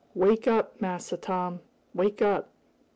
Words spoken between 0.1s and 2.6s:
"Wake up, Massa Tom! Wake up!